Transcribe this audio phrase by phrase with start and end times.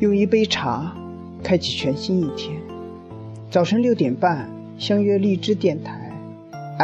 [0.00, 0.94] 用一杯茶
[1.42, 2.56] 开启全新一天。
[3.50, 4.48] 早晨六点半，
[4.78, 6.12] 相约荔枝电台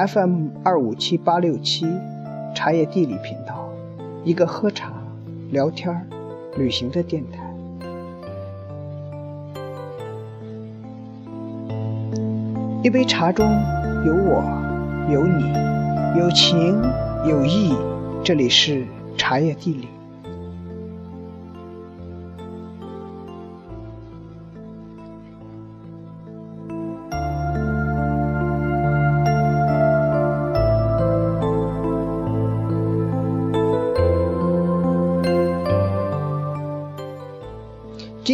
[0.08, 1.86] FM 二五七八六七
[2.56, 3.68] 茶叶地理频道，
[4.24, 4.92] 一个喝茶、
[5.52, 5.94] 聊天、
[6.56, 7.38] 旅行的电台。
[12.82, 13.46] 一杯茶中
[14.04, 14.42] 有我，
[15.08, 16.82] 有你，有情
[17.24, 17.76] 有义。
[18.24, 18.84] 这里是
[19.16, 19.86] 茶叶地理。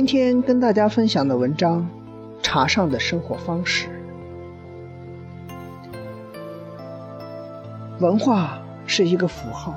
[0.00, 1.86] 今天跟大家分享的文章：
[2.40, 3.86] 茶上的生活方式。
[7.98, 9.74] 文化是一个符号，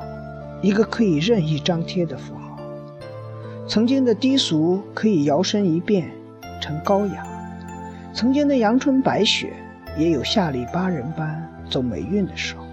[0.62, 2.58] 一个可以任意张贴的符号。
[3.67, 6.09] 曾经的低俗可以摇身一变
[6.62, 7.25] 成高雅，
[8.14, 9.52] 曾经的阳春白雪
[9.97, 12.64] 也有下里巴人般走霉运的时候。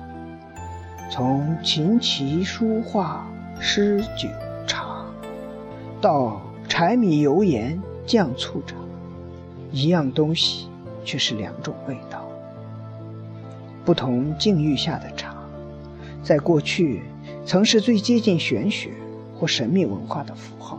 [1.11, 3.27] 从琴棋书画
[3.59, 4.29] 诗酒
[4.69, 5.05] 茶，
[6.01, 8.77] 到柴米油盐酱醋茶，
[9.73, 10.69] 一样东西
[11.05, 12.25] 却是两种味道。
[13.85, 15.35] 不同境遇下的茶，
[16.23, 17.03] 在过去
[17.45, 18.93] 曾是最接近玄学
[19.37, 20.79] 或神秘文化的符号。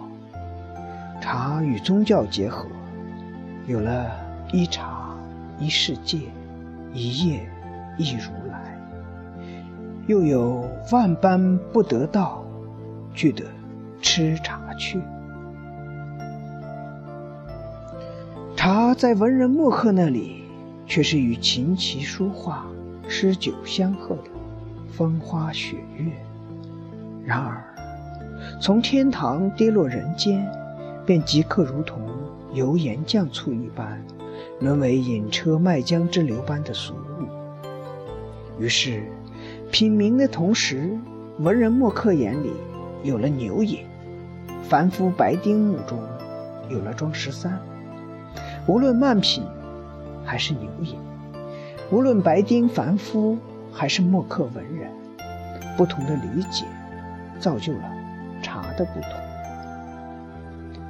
[1.19, 2.65] 茶与宗教结合，
[3.67, 4.09] 有了
[4.53, 5.13] 一茶
[5.59, 6.19] 一世界，
[6.93, 7.45] 一叶
[7.97, 8.79] 一如来。
[10.07, 12.45] 又有万般不得道，
[13.13, 13.43] 俱得
[14.01, 15.01] 吃茶去。
[18.63, 20.43] 茶在文人墨客那里，
[20.85, 22.63] 却是与琴棋书画、
[23.07, 24.29] 诗酒相和的
[24.87, 26.11] 风花雪月。
[27.25, 27.59] 然而，
[28.61, 30.47] 从天堂跌落人间，
[31.07, 32.03] 便即刻如同
[32.53, 33.99] 油盐酱醋一般，
[34.59, 38.61] 沦为饮车卖浆之流般的俗物。
[38.61, 39.01] 于是，
[39.71, 40.95] 品茗的同时，
[41.39, 42.51] 文人墨客眼里
[43.01, 43.79] 有了牛饮，
[44.61, 45.97] 凡夫白丁目中
[46.69, 47.59] 有了庄十三。
[48.67, 49.43] 无论慢品
[50.23, 50.95] 还是牛饮，
[51.91, 53.37] 无论白丁凡夫
[53.71, 54.89] 还是墨客文人，
[55.75, 56.65] 不同的理解
[57.39, 57.91] 造就了
[58.41, 59.11] 茶的不同。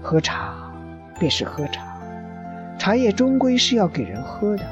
[0.04, 0.54] 喝茶
[1.18, 1.98] 便是喝茶，
[2.78, 4.66] 茶叶终归是要给人喝的。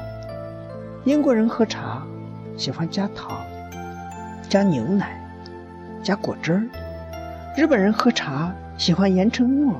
[1.04, 2.02] 英国人喝茶
[2.56, 3.40] 喜欢加糖、
[4.48, 5.18] 加牛奶、
[6.02, 6.60] 加果汁儿；
[7.56, 9.74] 日本人喝茶喜欢研成沫、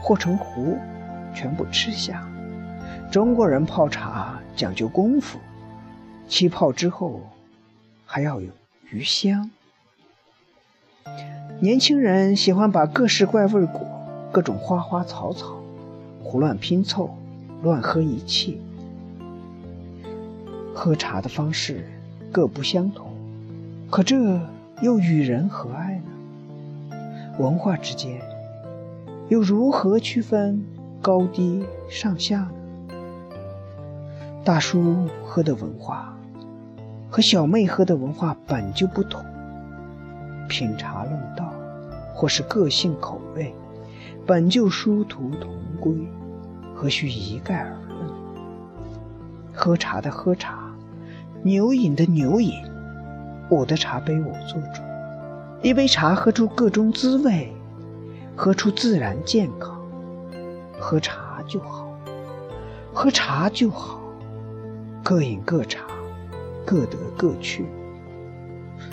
[0.00, 0.78] 和成糊，
[1.34, 2.26] 全部吃下。
[3.10, 5.38] 中国人泡茶讲究功夫，
[6.28, 7.20] 沏泡之后
[8.04, 8.48] 还要有
[8.90, 9.50] 余香。
[11.60, 13.86] 年轻人喜欢把各式怪味果、
[14.32, 15.62] 各种花花草草
[16.22, 17.16] 胡乱拼凑，
[17.62, 18.60] 乱喝一气。
[20.74, 21.86] 喝茶的方式
[22.32, 23.06] 各不相同，
[23.88, 24.40] 可这
[24.82, 26.02] 又与人何爱
[26.90, 27.36] 呢？
[27.38, 28.20] 文化之间
[29.28, 30.64] 又如何区分
[31.00, 32.50] 高低上下呢？
[34.44, 36.14] 大叔喝的文化
[37.10, 39.24] 和小妹喝的文化本就不同，
[40.50, 41.50] 品茶论道
[42.12, 43.54] 或是个性口味，
[44.26, 45.50] 本就殊途同
[45.80, 45.94] 归，
[46.74, 48.12] 何须一概而论？
[49.54, 50.58] 喝茶的喝茶，
[51.42, 52.52] 牛饮的牛饮，
[53.48, 54.82] 我的茶杯我做主，
[55.62, 57.50] 一杯茶喝出各种滋味，
[58.36, 59.80] 喝出自然健康，
[60.78, 61.88] 喝茶就好，
[62.92, 64.03] 喝茶就好。
[65.04, 65.84] 各饮各茶，
[66.64, 67.66] 各得各去，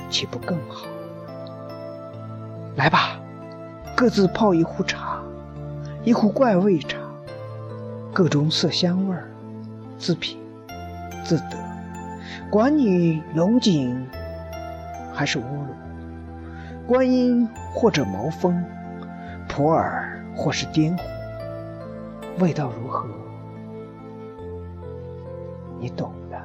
[0.10, 0.86] 岂不更好？
[2.76, 3.18] 来吧，
[3.96, 5.24] 各自泡一壶茶，
[6.04, 6.98] 一壶怪味茶，
[8.12, 9.32] 各种色香味儿，
[9.98, 10.38] 自品
[11.24, 11.58] 自得。
[12.50, 14.06] 管你龙井
[15.14, 15.68] 还是乌龙，
[16.86, 18.62] 观音或者毛峰，
[19.48, 21.06] 普洱或是滇红，
[22.40, 23.08] 味道如何？
[25.82, 26.40] 你懂的。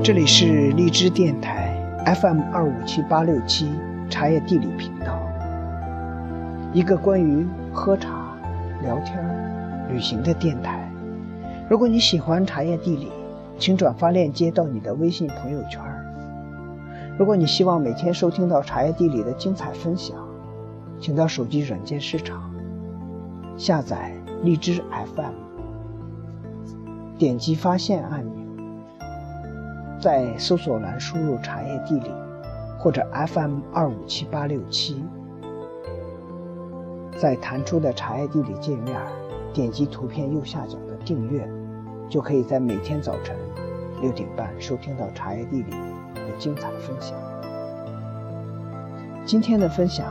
[0.00, 1.74] 这里是荔枝电台
[2.20, 3.68] FM 二五七八六七
[4.08, 5.18] 茶叶地理频道，
[6.72, 8.38] 一个关于喝茶、
[8.80, 9.18] 聊天、
[9.92, 10.88] 旅行的电台。
[11.68, 13.10] 如果你喜欢茶叶地理，
[13.58, 15.82] 请转发链接到你的微信朋友圈。
[17.18, 20.16] 如果你希望每天收听到茶叶地理的精彩分享，
[21.00, 22.52] 请到手机软件市场
[23.56, 24.82] 下载荔枝
[25.14, 25.32] FM，
[27.16, 28.34] 点击发现按钮，
[29.98, 32.10] 在搜索栏输入“茶叶地理”
[32.78, 35.02] 或者 FM 二五七八六七，
[37.16, 38.94] 在弹出的茶叶地理界面，
[39.54, 41.48] 点击图片右下角的订阅，
[42.10, 43.34] 就可以在每天早晨
[44.02, 45.74] 六点半收听到茶叶地理
[46.38, 47.16] 精彩分享。
[49.24, 50.06] 今天的分享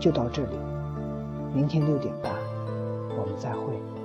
[0.00, 0.58] 就到这里，
[1.54, 2.32] 明天六点半
[3.16, 3.99] 我们再会。